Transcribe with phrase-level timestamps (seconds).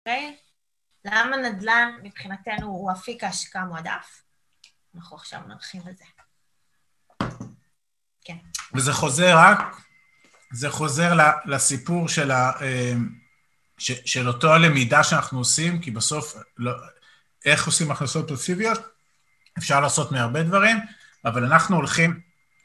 [0.00, 0.36] אוקיי?
[1.04, 4.22] למה נדל"ן מבחינתנו הוא אפיק ההשקעה מועדף?
[4.96, 6.04] אנחנו עכשיו נרחיב על זה.
[8.24, 8.36] כן.
[8.74, 9.76] וזה חוזר רק,
[10.52, 11.12] זה חוזר
[11.44, 12.92] לסיפור של, ה, אה,
[13.78, 16.72] של אותו הלמידה שאנחנו עושים, כי בסוף, לא,
[17.44, 18.80] איך עושים הכנסות פסיביות?
[19.58, 20.76] אפשר לעשות מהרבה דברים,
[21.24, 22.20] אבל אנחנו הולכים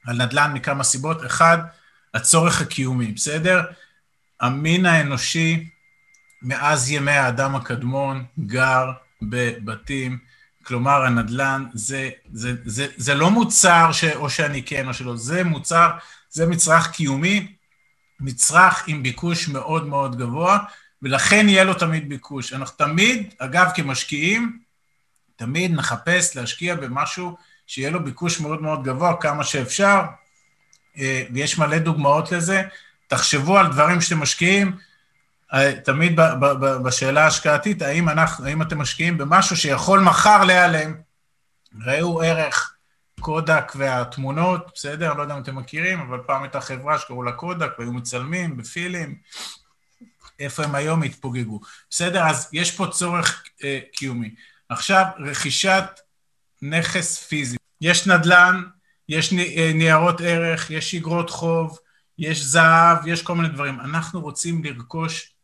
[0.07, 1.25] על נדל"ן מכמה סיבות.
[1.25, 1.57] אחד,
[2.13, 3.61] הצורך הקיומי, בסדר?
[4.39, 5.70] המין האנושי,
[6.46, 8.91] מאז ימי האדם הקדמון, גר
[9.21, 10.17] בבתים,
[10.63, 15.89] כלומר, הנדל"ן זה, זה, זה, זה לא מוצר שאו שאני כן או שלא, זה מוצר,
[16.30, 17.53] זה מצרך קיומי,
[18.20, 20.59] מצרך עם ביקוש מאוד מאוד גבוה,
[21.02, 22.53] ולכן יהיה לו תמיד ביקוש.
[22.53, 24.59] אנחנו תמיד, אגב, כמשקיעים,
[25.36, 30.02] תמיד נחפש להשקיע במשהו שיהיה לו ביקוש מאוד מאוד גבוה, כמה שאפשר,
[30.98, 32.64] אה, ויש מלא דוגמאות לזה.
[33.08, 34.75] תחשבו על דברים שאתם משקיעים,
[35.84, 36.20] תמיד
[36.84, 40.94] בשאלה ההשקעתית, האם, אנחנו, האם אתם משקיעים במשהו שיכול מחר להיעלם?
[41.86, 42.75] ראו ערך
[43.19, 45.14] קודק והתמונות, בסדר?
[45.14, 49.16] לא יודע אם אתם מכירים, אבל פעם הייתה חברה שקראו לה קודק, והיו מצלמים בפילים,
[50.39, 51.59] איפה הם היום התפוגגו.
[51.89, 52.23] בסדר?
[52.23, 54.36] אז יש פה צורך אה, קיומי.
[54.69, 56.00] עכשיו, רכישת
[56.62, 57.58] נכס פיזי.
[57.81, 58.64] יש נדל"ן,
[59.09, 61.78] יש אה, ניירות ערך, יש אגרות חוב,
[62.17, 63.80] יש זהב, יש כל מיני דברים.
[63.80, 65.34] אנחנו רוצים לרכוש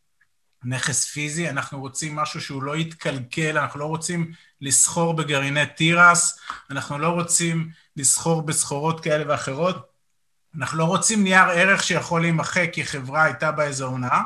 [0.64, 6.38] נכס פיזי, אנחנו רוצים משהו שהוא לא יתקלקל, אנחנו לא רוצים לסחור בגרעיני תירס,
[6.70, 9.92] אנחנו לא רוצים לסחור בסחורות כאלה ואחרות,
[10.56, 14.22] אנחנו לא רוצים נייר ערך שיכול להימחק כי חברה הייתה באיזו הונאה,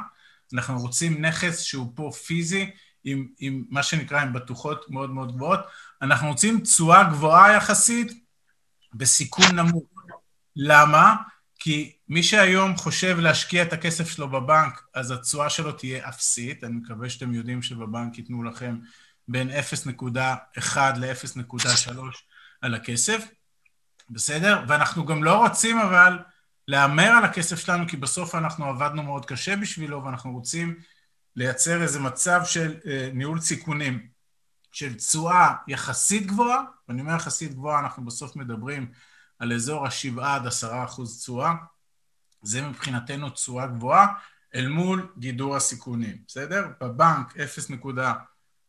[0.54, 2.70] אנחנו רוצים נכס שהוא פה פיזי,
[3.04, 5.60] עם, עם מה שנקרא, עם בטוחות מאוד מאוד גבוהות,
[6.02, 8.24] אנחנו רוצים תשואה גבוהה יחסית
[8.94, 9.84] בסיכון נמוך.
[10.56, 11.14] למה?
[11.58, 16.64] כי מי שהיום חושב להשקיע את הכסף שלו בבנק, אז התשואה שלו תהיה אפסית.
[16.64, 18.76] אני מקווה שאתם יודעים שבבנק ייתנו לכם
[19.28, 21.90] בין 0.1 ל-0.3
[22.62, 23.28] על הכסף,
[24.10, 24.64] בסדר?
[24.68, 26.18] ואנחנו גם לא רוצים אבל
[26.68, 30.74] להמר על הכסף שלנו, כי בסוף אנחנו עבדנו מאוד קשה בשבילו, ואנחנו רוצים
[31.36, 34.08] לייצר איזה מצב של אה, ניהול סיכונים,
[34.72, 38.90] של תשואה יחסית גבוהה, ואני אומר יחסית גבוהה, אנחנו בסוף מדברים
[39.38, 41.52] על אזור ה-7 עד 10 אחוז תשואה,
[42.42, 44.06] זה מבחינתנו תשואה גבוהה
[44.54, 46.68] אל מול גידור הסיכונים, בסדר?
[46.80, 47.36] בבנק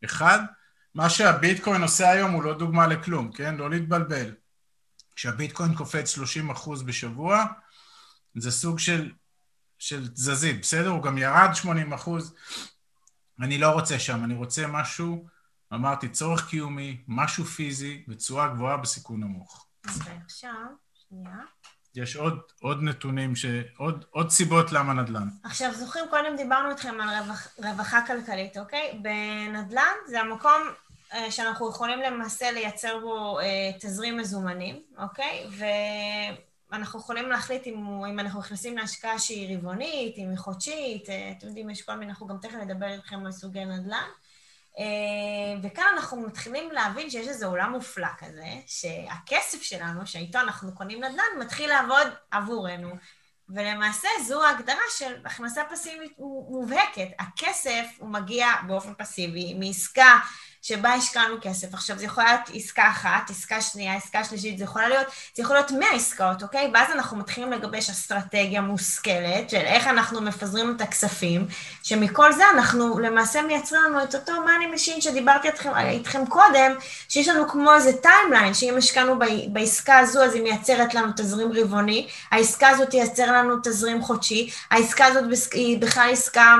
[0.05, 0.21] 0.1,
[0.95, 3.55] מה שהביטקוין עושה היום הוא לא דוגמה לכלום, כן?
[3.55, 4.31] לא להתבלבל.
[5.15, 7.45] כשהביטקוין קופץ 30 אחוז בשבוע,
[8.35, 9.11] זה סוג של,
[9.79, 10.89] של תזזית, בסדר?
[10.89, 12.35] הוא גם ירד 80 אחוז.
[13.41, 15.27] אני לא רוצה שם, אני רוצה משהו,
[15.73, 19.67] אמרתי, צורך קיומי, משהו פיזי ותשואה גבוהה בסיכון נמוך.
[19.85, 21.37] ועכשיו, שנייה.
[21.95, 23.45] יש עוד, עוד נתונים, ש...
[23.77, 25.27] עוד, עוד סיבות למה נדל"ן.
[25.43, 28.99] עכשיו, זוכרים, קודם דיברנו איתכם על רווח, רווחה כלכלית, אוקיי?
[29.01, 30.61] בנדל"ן זה המקום
[31.13, 35.47] אה, שאנחנו יכולים למעשה לייצר בו אה, תזרים מזומנים, אוקיי?
[36.71, 41.47] ואנחנו יכולים להחליט אם, אם אנחנו נכנסים להשקעה שהיא רבעונית, אם היא חודשית, אה, אתם
[41.47, 44.09] יודעים, יש כל מיני, אנחנו גם תכף נדבר איתכם על סוגי נדל"ן.
[44.79, 44.83] אה,
[45.63, 51.39] וכאן אנחנו מתחילים להבין שיש איזה עולם מופלא כזה, שהכסף שלנו, שאיתו אנחנו קונים נדל"ן,
[51.39, 52.89] מתחיל לעבוד עבורנו.
[53.49, 56.11] ולמעשה זו ההגדרה של הכנסה פסיבית
[56.49, 57.07] מובהקת.
[57.19, 60.19] הכסף הוא מגיע באופן פסיבי מעסקה
[60.67, 61.73] שבה השקענו כסף.
[61.73, 65.55] עכשיו, זה יכול להיות עסקה אחת, עסקה שנייה, עסקה שלישית, זה יכול להיות, זה יכול
[65.55, 66.71] להיות 100 עסקאות, אוקיי?
[66.73, 71.47] ואז אנחנו מתחילים לגבש אסטרטגיה מושכלת של איך אנחנו מפזרים את הכספים,
[71.83, 76.71] שמכל זה אנחנו למעשה מייצרים לנו את אותו money machine שדיברתי איתכם, איתכם קודם,
[77.09, 82.07] שיש לנו כמו איזה timeline, שאם השקענו בעסקה הזו, אז היא מייצרת לנו תזרים רבעוני,
[82.31, 85.23] העסקה הזאת תייצר לנו תזרים חודשי, העסקה הזאת
[85.53, 86.55] היא בכלל עסקה...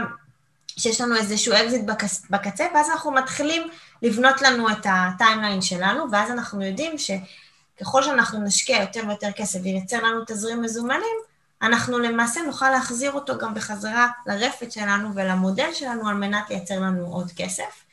[0.77, 1.81] שיש לנו איזשהו אקזיט
[2.29, 3.67] בקצה, ואז אנחנו מתחילים
[4.01, 10.03] לבנות לנו את הטיימליין שלנו, ואז אנחנו יודעים שככל שאנחנו נשקיע יותר ויותר כסף וייצר
[10.03, 11.17] לנו תזרים מזומנים,
[11.61, 17.05] אנחנו למעשה נוכל להחזיר אותו גם בחזרה לרפת שלנו ולמודל שלנו על מנת לייצר לנו
[17.05, 17.83] עוד כסף.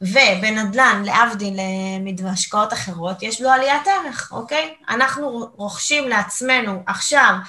[0.00, 1.56] ובנדל"ן, להבדיל
[2.22, 4.74] מהשקעות אחרות, יש לו עליית ערך, אוקיי?
[4.88, 7.40] אנחנו רוכשים לעצמנו עכשיו אה,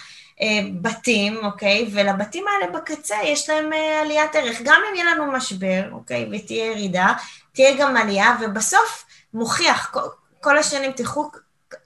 [0.81, 1.89] בתים, אוקיי?
[1.94, 4.62] ולבתים האלה בקצה יש להם אה, עליית ערך.
[4.63, 6.30] גם אם יהיה לנו משבר, אוקיי?
[6.31, 7.13] ותהיה ירידה,
[7.53, 10.00] תהיה גם עלייה, ובסוף מוכיח, כל,
[10.41, 11.31] כל השנים, תלכו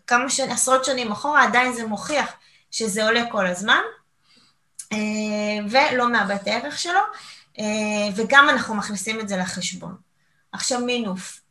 [0.08, 2.32] כמה שנים, עשרות שנים אחורה, עדיין זה מוכיח
[2.72, 3.82] שזה עולה כל הזמן,
[4.94, 4.98] אה,
[5.70, 7.00] ולא מאבד את הערך שלו,
[8.16, 9.96] וגם אנחנו מכניסים את זה לחשבון.
[10.52, 11.43] עכשיו מינוף,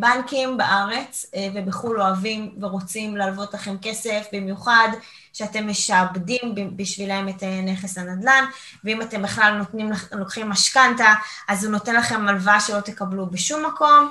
[0.00, 4.88] בנקים בארץ ובחו"ל אוהבים ורוצים להלוות לכם כסף, במיוחד
[5.32, 8.44] שאתם משעבדים בשבילם את נכס הנדל"ן,
[8.84, 11.14] ואם אתם בכלל נותנים, לוקחים משכנתה,
[11.48, 14.10] אז הוא נותן לכם הלוואה שלא תקבלו בשום מקום,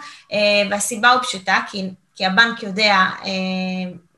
[0.69, 1.59] והסיבה הוא פשוטה,
[2.15, 3.05] כי הבנק יודע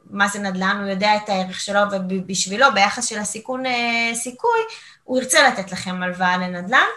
[0.10, 4.60] מה זה נדל"ן, הוא יודע את הערך שלו, ובשבילו, ביחס של הסיכון-סיכוי,
[5.04, 6.88] הוא ירצה לתת לכם הלוואה לנדל"ן.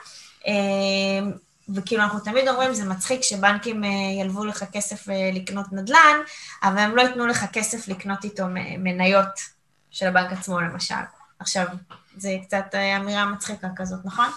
[1.75, 3.85] וכאילו, אנחנו תמיד אומרים, זה מצחיק שבנקים
[4.21, 6.17] ילוו לך כסף לקנות נדל"ן,
[6.63, 8.47] אבל הם לא ייתנו לך כסף לקנות איתו
[8.79, 9.41] מניות
[9.91, 10.95] של הבנק עצמו, למשל.
[11.39, 11.67] עכשיו,
[12.17, 14.29] זה קצת אמירה מצחיקה כזאת, נכון?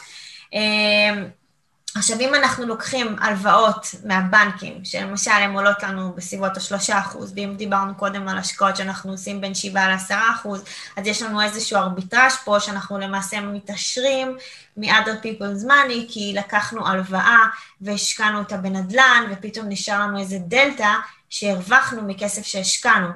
[1.96, 7.96] עכשיו, אם אנחנו לוקחים הלוואות מהבנקים, שלמשל, הן עולות לנו בסביבות ה-3 אחוז, ואם דיברנו
[7.96, 10.64] קודם על השקעות שאנחנו עושים בין 7 ל-10 אחוז,
[10.98, 14.38] אז יש לנו איזשהו ארביטראז' פה, שאנחנו למעשה מתעשרים
[14.78, 17.40] מ-other people's money, כי לקחנו הלוואה
[17.82, 20.94] והשקענו אותה בנדל"ן, ופתאום נשאר לנו איזה דלתא
[21.30, 23.08] שהרווחנו מכסף שהשקענו.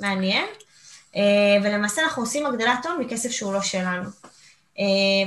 [0.00, 0.46] מעניין.
[1.64, 4.10] ולמעשה אנחנו עושים הגדלת הון מכסף שהוא לא שלנו.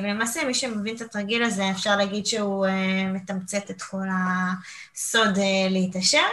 [0.04, 2.68] ולמעשה, מי שמבין את התרגיל הזה, אפשר להגיד שהוא
[3.14, 5.38] מתמצת את כל הסוד
[5.70, 6.26] להתעשר.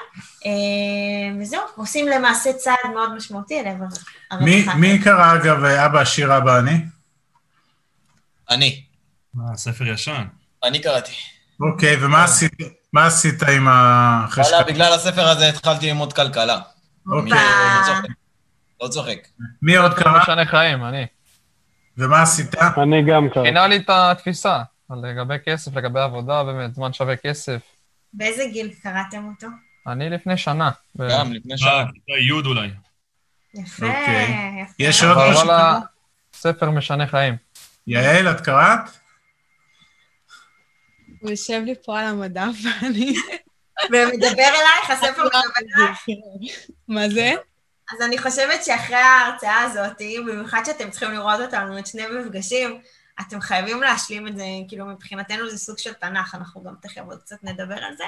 [1.41, 3.85] וזהו, עושים למעשה צעד מאוד משמעותי אל עבר
[4.31, 4.75] הרווחה.
[4.75, 6.81] מי קרא, אגב, אבא עשיר, אבא עני?
[8.51, 8.83] אני.
[9.35, 10.25] מה, ספר ישן.
[10.65, 11.13] אני קראתי.
[11.61, 12.25] אוקיי, ומה
[13.05, 14.57] עשית עם החשקה?
[14.57, 16.61] וואלה, בגלל הספר הזה התחלתי ללמוד כלכלה.
[17.07, 17.39] אוקיי.
[18.83, 19.19] לא צוחק.
[19.63, 20.23] מי עוד קרא?
[20.23, 21.07] משנה חיים, אני.
[21.99, 22.55] ומה עשית?
[22.55, 23.49] אני גם קראתי.
[23.49, 24.63] שינה לי את התפיסה,
[25.03, 27.61] לגבי כסף, לגבי עבודה, באמת, זמן שווה כסף.
[28.13, 29.47] באיזה גיל קראתם אותו?
[29.87, 30.71] אני לפני שנה.
[31.11, 31.71] גם, לפני שנה.
[31.71, 32.71] אה, כיתה י' אולי.
[33.55, 34.63] יפה, אוקיי.
[34.63, 34.73] יפה.
[34.79, 35.47] יש עוד משהו?
[35.47, 35.79] וואלה,
[36.33, 37.37] ספר משנה חיים.
[37.87, 38.81] יעל, את קראת?
[41.21, 43.15] הוא יושב לי פה על המדף, ואני...
[43.91, 45.41] ומדבר אלייך, הספר מדבר
[45.79, 45.99] אלייך.
[46.89, 47.33] מה זה?
[47.93, 52.81] אז אני חושבת שאחרי ההרצאה הזאת, במיוחד שאתם צריכים לראות אותנו את שני מפגשים,
[53.21, 57.19] אתם חייבים להשלים את זה, כאילו מבחינתנו זה סוג של תנ"ך, אנחנו גם תכף עוד
[57.23, 58.05] קצת נדבר על זה.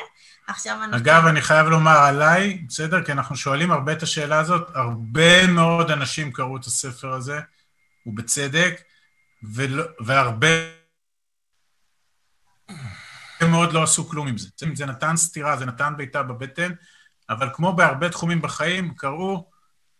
[0.48, 0.96] עכשיו אני...
[0.96, 3.04] אגב, אני חייב לומר עליי, בסדר?
[3.04, 7.40] כי אנחנו שואלים הרבה את השאלה הזאת, הרבה מאוד אנשים קראו את הספר הזה,
[8.06, 8.80] ובצדק,
[9.42, 10.48] ולא, והרבה
[13.42, 14.48] מאוד לא עשו כלום עם זה.
[14.74, 16.72] זה נתן סתירה, זה נתן בעיטה בבטן,
[17.30, 19.49] אבל כמו בהרבה תחומים בחיים, קראו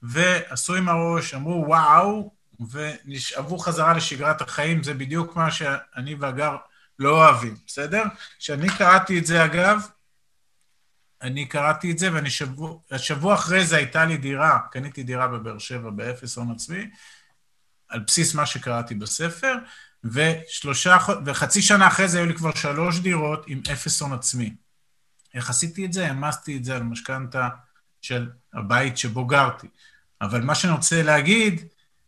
[0.02, 2.32] ועשו עם הראש, אמרו וואו,
[2.70, 6.56] ונשאבו חזרה לשגרת החיים, זה בדיוק מה שאני והגר
[6.98, 8.02] לא אוהבים, בסדר?
[8.38, 9.86] כשאני קראתי את זה, אגב,
[11.22, 12.28] אני קראתי את זה, ואני
[13.34, 16.90] אחרי זה הייתה לי דירה, קניתי דירה בבאר שבע באפס הון עצמי,
[17.88, 19.54] על בסיס מה שקראתי בספר,
[20.04, 24.54] ושלושה, וחצי שנה אחרי זה היו לי כבר שלוש דירות עם אפס הון עצמי.
[25.34, 26.06] איך עשיתי את זה?
[26.06, 27.48] העמסתי את זה על משכנתה
[28.02, 29.66] של הבית שבו גרתי.
[30.20, 31.64] אבל מה שאני רוצה להגיד,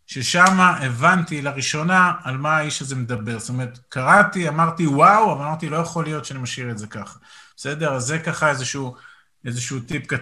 [0.07, 3.39] ששם הבנתי לראשונה על מה האיש הזה מדבר.
[3.39, 7.19] זאת אומרת, קראתי, אמרתי וואו, אבל אמרתי, לא יכול להיות שאני משאיר את זה ככה.
[7.57, 7.95] בסדר?
[7.95, 8.97] אז זה ככה איזשהו,
[9.45, 10.11] איזשהו טיפ קטן.